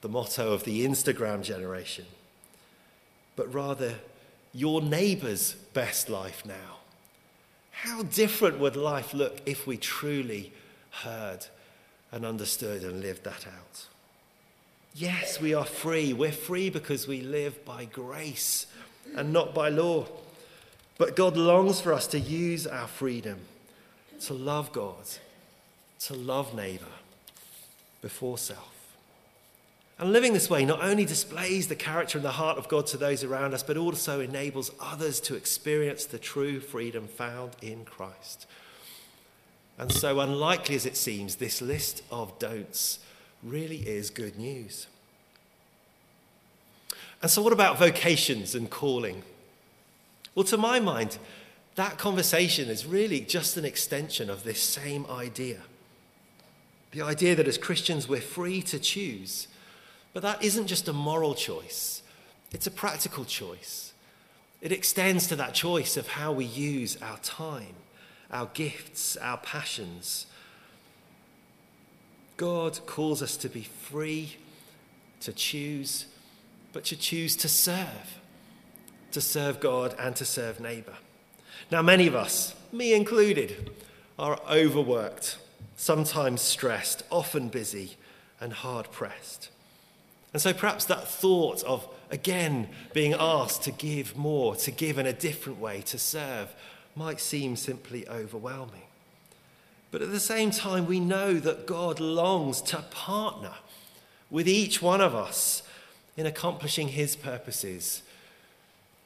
the 0.00 0.09
motto 0.09 0.52
of 0.52 0.64
the 0.64 0.87
Instagram 0.87 1.42
generation 1.42 2.07
but 3.37 3.52
rather 3.52 3.94
your 4.52 4.82
neighbour's 4.82 5.52
best 5.52 6.08
life 6.08 6.44
now. 6.44 6.78
How 7.70 8.02
different 8.02 8.58
would 8.58 8.76
life 8.76 9.14
look 9.14 9.40
if 9.46 9.66
we 9.66 9.76
truly 9.76 10.52
heard 10.90 11.46
and 12.12 12.26
understood 12.26 12.82
and 12.82 13.00
lived 13.00 13.25
that 13.25 13.46
out? 13.46 13.87
Yes, 14.94 15.40
we 15.40 15.54
are 15.54 15.64
free. 15.64 16.12
We're 16.12 16.32
free 16.32 16.68
because 16.68 17.06
we 17.06 17.20
live 17.20 17.64
by 17.64 17.84
grace 17.84 18.66
and 19.16 19.32
not 19.32 19.54
by 19.54 19.68
law. 19.68 20.06
But 20.99 21.16
God 21.16 21.37
longs 21.37 21.80
for 21.80 21.92
us 21.92 22.06
to 22.08 22.18
use 22.18 22.66
our 22.66 22.88
freedom 22.88 23.40
to 24.20 24.34
love 24.34 24.72
God, 24.72 25.04
to 26.00 26.14
love 26.14 26.54
neighbour 26.54 26.84
before 28.02 28.38
self. 28.38 28.79
And 30.00 30.14
living 30.14 30.33
this 30.33 30.49
way 30.49 30.64
not 30.64 30.83
only 30.83 31.04
displays 31.04 31.69
the 31.69 31.76
character 31.76 32.16
and 32.16 32.25
the 32.25 32.33
heart 32.33 32.57
of 32.57 32.69
God 32.69 32.87
to 32.87 32.97
those 32.97 33.23
around 33.23 33.52
us, 33.52 33.62
but 33.62 33.76
also 33.76 34.19
enables 34.19 34.71
others 34.80 35.21
to 35.21 35.35
experience 35.35 36.07
the 36.07 36.19
true 36.19 36.59
freedom 36.59 37.07
found 37.07 37.54
in 37.61 37.85
Christ. 37.85 38.47
And 39.76 39.92
so, 39.92 40.19
unlikely 40.19 40.75
as 40.75 40.87
it 40.87 40.97
seems, 40.97 41.37
this 41.37 41.61
list 41.61 42.02
of 42.11 42.38
don'ts 42.38 43.00
really 43.42 43.87
is 43.87 44.09
good 44.09 44.38
news. 44.38 44.87
And 47.21 47.30
so, 47.30 47.42
what 47.42 47.52
about 47.52 47.78
vocations 47.78 48.54
and 48.54 48.71
calling? 48.71 49.23
Well, 50.34 50.45
to 50.45 50.56
my 50.56 50.80
mind, 50.80 51.19
that 51.75 51.99
conversation 51.99 52.71
is 52.71 52.86
really 52.86 53.21
just 53.21 53.58
an 53.58 53.67
extension 53.67 54.30
of 54.30 54.45
this 54.45 54.63
same 54.63 55.04
idea. 55.10 55.58
The 56.93 57.02
idea 57.02 57.36
that 57.36 57.47
as 57.47 57.58
Christians 57.58 58.08
we're 58.08 58.23
free 58.23 58.63
to 58.63 58.78
choose 58.78 59.47
but 60.12 60.23
that 60.23 60.42
isn't 60.42 60.66
just 60.66 60.88
a 60.88 60.92
moral 60.92 61.34
choice, 61.34 62.02
it's 62.52 62.66
a 62.66 62.70
practical 62.70 63.25
choice. 63.25 63.92
It 64.60 64.73
extends 64.73 65.26
to 65.28 65.36
that 65.36 65.54
choice 65.54 65.96
of 65.96 66.08
how 66.08 66.32
we 66.32 66.44
use 66.44 66.99
our 67.00 67.16
time, 67.18 67.75
our 68.30 68.50
gifts, 68.52 69.16
our 69.16 69.38
passions. 69.38 70.26
God 72.36 72.80
calls 72.84 73.23
us 73.23 73.36
to 73.38 73.49
be 73.49 73.62
free, 73.62 74.36
to 75.20 75.32
choose, 75.32 76.06
but 76.73 76.84
to 76.86 76.96
choose 76.96 77.36
to 77.36 77.49
serve, 77.49 78.18
to 79.12 79.20
serve 79.20 79.60
God 79.60 79.94
and 79.99 80.14
to 80.16 80.25
serve 80.25 80.60
neighbour. 80.60 80.96
Now, 81.70 81.82
many 81.82 82.06
of 82.06 82.14
us, 82.14 82.54
me 82.73 82.92
included, 82.92 83.70
are 84.18 84.38
overworked, 84.50 85.38
sometimes 85.76 86.42
stressed, 86.42 87.02
often 87.10 87.49
busy, 87.49 87.96
and 88.40 88.52
hard 88.52 88.90
pressed. 88.90 89.50
And 90.32 90.40
so 90.40 90.52
perhaps 90.52 90.84
that 90.86 91.08
thought 91.08 91.62
of, 91.64 91.88
again, 92.10 92.69
being 92.93 93.14
asked 93.19 93.62
to 93.64 93.73
give 93.73 94.16
more, 94.16 94.54
to 94.56 94.71
give 94.71 94.99
in 94.99 95.06
a 95.06 95.12
different 95.12 95.58
way, 95.58 95.80
to 95.82 95.99
serve, 95.99 96.54
might 96.95 97.21
seem 97.21 97.56
simply 97.56 98.08
overwhelming. 98.08 98.82
But 99.90 100.02
at 100.02 100.12
the 100.12 100.21
same 100.21 100.50
time, 100.50 100.86
we 100.86 101.00
know 101.00 101.34
that 101.34 101.66
God 101.66 101.99
longs 101.99 102.62
to 102.62 102.78
partner 102.90 103.54
with 104.30 104.49
each 104.49 104.80
one 104.80 105.00
of 105.00 105.14
us 105.14 105.62
in 106.16 106.26
accomplishing 106.26 106.88
his 106.88 107.16
purposes, 107.16 108.02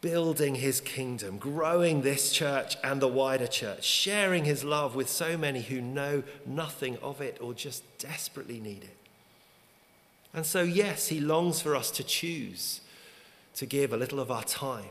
building 0.02 0.56
his 0.56 0.82
kingdom, 0.82 1.38
growing 1.38 2.02
this 2.02 2.30
church 2.32 2.76
and 2.84 3.00
the 3.00 3.08
wider 3.08 3.46
church, 3.46 3.84
sharing 3.84 4.44
his 4.44 4.62
love 4.62 4.94
with 4.94 5.08
so 5.08 5.38
many 5.38 5.62
who 5.62 5.80
know 5.80 6.22
nothing 6.44 6.98
of 6.98 7.22
it 7.22 7.38
or 7.40 7.54
just 7.54 7.82
desperately 7.98 8.60
need 8.60 8.84
it. 8.84 9.03
And 10.34 10.44
so, 10.44 10.62
yes, 10.62 11.08
he 11.08 11.20
longs 11.20 11.60
for 11.60 11.76
us 11.76 11.90
to 11.92 12.02
choose 12.02 12.80
to 13.54 13.66
give 13.66 13.92
a 13.92 13.96
little 13.96 14.18
of 14.18 14.32
our 14.32 14.42
time, 14.42 14.90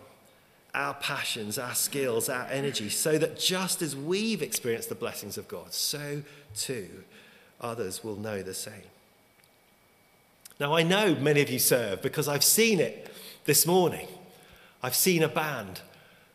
our 0.73 0.93
passions, 0.93 1.57
our 1.57 1.75
skills, 1.75 2.29
our 2.29 2.47
energy, 2.47 2.89
so 2.89 3.17
that 3.17 3.37
just 3.37 3.81
as 3.81 3.95
we've 3.95 4.41
experienced 4.41 4.87
the 4.87 4.95
blessings 4.95 5.37
of 5.37 5.49
God, 5.49 5.73
so 5.73 6.23
too 6.55 7.03
others 7.59 8.03
will 8.03 8.15
know 8.15 8.41
the 8.41 8.53
same. 8.53 8.89
Now, 10.59 10.75
I 10.75 10.83
know 10.83 11.15
many 11.15 11.41
of 11.41 11.49
you 11.49 11.59
serve 11.59 12.01
because 12.01 12.27
I've 12.27 12.43
seen 12.43 12.79
it 12.79 13.11
this 13.45 13.65
morning. 13.65 14.07
I've 14.81 14.95
seen 14.95 15.23
a 15.23 15.27
band 15.27 15.81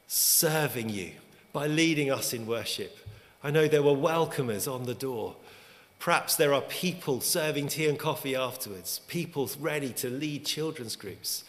serving 0.07 0.91
you 0.91 1.13
by 1.53 1.67
leading 1.67 2.11
us 2.11 2.33
in 2.33 2.47
worship. 2.47 2.99
I 3.43 3.51
know 3.51 3.69
there 3.69 3.83
were 3.83 3.93
welcomers 3.93 4.71
on 4.71 4.85
the 4.85 4.95
door 4.95 5.37
Perhaps 5.99 6.37
there 6.37 6.55
are 6.55 6.63
people 6.63 7.21
serving 7.21 7.69
tea 7.69 7.89
and 7.89 7.99
coffee 7.99 8.37
afterwards, 8.37 9.01
people 9.09 9.51
ready 9.59 9.93
to 9.95 10.09
lead 10.09 10.47
children's 10.47 10.97
groups. 10.97 11.45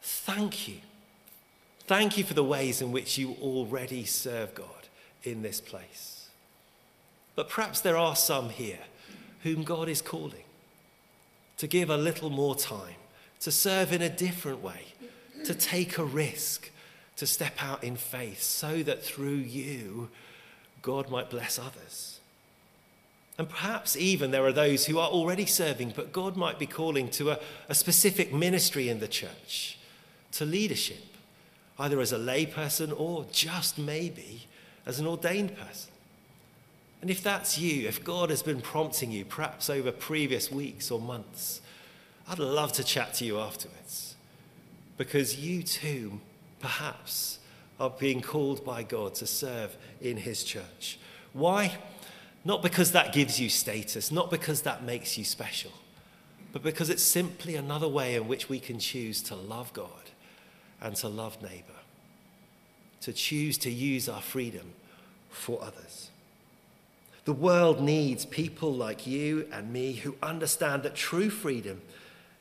Thank 0.00 0.68
you. 0.68 0.76
Thank 1.86 2.16
you 2.18 2.24
for 2.24 2.34
the 2.34 2.44
ways 2.44 2.80
in 2.80 2.90
which 2.90 3.18
you 3.18 3.36
already 3.40 4.04
serve 4.04 4.54
God 4.54 4.88
in 5.22 5.42
this 5.42 5.60
place. 5.60 6.28
But 7.34 7.48
perhaps 7.48 7.80
there 7.80 7.96
are 7.96 8.16
some 8.16 8.48
here 8.48 8.78
whom 9.42 9.62
God 9.62 9.88
is 9.88 10.00
calling 10.00 10.44
to 11.58 11.66
give 11.66 11.90
a 11.90 11.96
little 11.96 12.30
more 12.30 12.56
time, 12.56 12.96
to 13.40 13.50
serve 13.50 13.92
in 13.92 14.02
a 14.02 14.08
different 14.08 14.62
way, 14.62 14.82
to 15.44 15.54
take 15.54 15.98
a 15.98 16.04
risk, 16.04 16.70
to 17.16 17.26
step 17.26 17.62
out 17.62 17.84
in 17.84 17.96
faith, 17.96 18.42
so 18.42 18.82
that 18.82 19.02
through 19.02 19.36
you, 19.36 20.08
God 20.82 21.10
might 21.10 21.30
bless 21.30 21.58
others. 21.58 22.20
And 23.38 23.48
perhaps 23.48 23.96
even 23.96 24.30
there 24.30 24.46
are 24.46 24.52
those 24.52 24.86
who 24.86 24.98
are 24.98 25.08
already 25.08 25.44
serving, 25.44 25.92
but 25.94 26.12
God 26.12 26.36
might 26.36 26.58
be 26.58 26.66
calling 26.66 27.10
to 27.10 27.32
a, 27.32 27.38
a 27.68 27.74
specific 27.74 28.32
ministry 28.32 28.88
in 28.88 28.98
the 28.98 29.08
church, 29.08 29.78
to 30.32 30.44
leadership, 30.44 31.04
either 31.78 32.00
as 32.00 32.12
a 32.12 32.18
layperson 32.18 32.98
or 32.98 33.26
just 33.30 33.78
maybe 33.78 34.46
as 34.86 34.98
an 34.98 35.06
ordained 35.06 35.56
person. 35.56 35.92
And 37.02 37.10
if 37.10 37.22
that's 37.22 37.58
you, 37.58 37.86
if 37.86 38.02
God 38.02 38.30
has 38.30 38.42
been 38.42 38.62
prompting 38.62 39.10
you, 39.10 39.24
perhaps 39.26 39.68
over 39.68 39.92
previous 39.92 40.50
weeks 40.50 40.90
or 40.90 40.98
months, 40.98 41.60
I'd 42.26 42.38
love 42.38 42.72
to 42.74 42.84
chat 42.84 43.14
to 43.14 43.24
you 43.24 43.38
afterwards. 43.38 44.16
Because 44.96 45.36
you 45.36 45.62
too, 45.62 46.20
perhaps, 46.58 47.38
are 47.78 47.90
being 47.90 48.22
called 48.22 48.64
by 48.64 48.82
God 48.82 49.14
to 49.16 49.26
serve 49.26 49.76
in 50.00 50.16
His 50.16 50.42
church. 50.42 50.98
Why? 51.34 51.76
Not 52.46 52.62
because 52.62 52.92
that 52.92 53.12
gives 53.12 53.40
you 53.40 53.48
status, 53.48 54.12
not 54.12 54.30
because 54.30 54.62
that 54.62 54.84
makes 54.84 55.18
you 55.18 55.24
special, 55.24 55.72
but 56.52 56.62
because 56.62 56.90
it's 56.90 57.02
simply 57.02 57.56
another 57.56 57.88
way 57.88 58.14
in 58.14 58.28
which 58.28 58.48
we 58.48 58.60
can 58.60 58.78
choose 58.78 59.20
to 59.22 59.34
love 59.34 59.72
God 59.72 59.90
and 60.80 60.94
to 60.94 61.08
love 61.08 61.42
neighbor. 61.42 61.80
To 63.00 63.12
choose 63.12 63.58
to 63.58 63.70
use 63.72 64.08
our 64.08 64.20
freedom 64.20 64.74
for 65.28 65.60
others. 65.60 66.10
The 67.24 67.32
world 67.32 67.80
needs 67.80 68.24
people 68.24 68.72
like 68.72 69.08
you 69.08 69.48
and 69.50 69.72
me 69.72 69.94
who 69.94 70.14
understand 70.22 70.84
that 70.84 70.94
true 70.94 71.30
freedom 71.30 71.82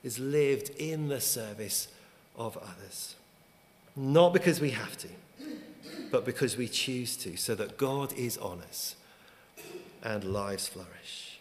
is 0.04 0.20
lived 0.20 0.70
in 0.78 1.08
the 1.08 1.20
service 1.20 1.88
of 2.36 2.58
others. 2.58 3.16
Not 3.96 4.34
because 4.34 4.62
we 4.62 4.70
have 4.70 4.96
to, 5.00 5.08
but 6.12 6.26
because 6.26 6.58
we 6.58 6.68
choose 6.68 7.18
to, 7.18 7.38
so 7.38 7.56
that 7.56 7.80
God 7.80 8.14
is 8.14 8.38
on 8.38 8.62
us 8.62 8.98
and 10.06 10.24
lives 10.24 10.68
flourish. 10.68 11.40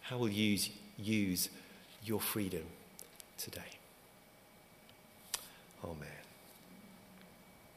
How 0.00 0.16
will 0.16 0.30
you 0.30 0.58
use, 0.96 1.50
your 2.02 2.20
freedom 2.20 2.64
today? 3.36 3.60
Amen. 5.84 6.17